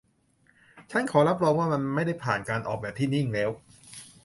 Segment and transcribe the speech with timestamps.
[0.91, 3.49] ฉันขอรับรองว่ามันไม่ได้ผ่านการออกแบบที่นิ่งแล้ว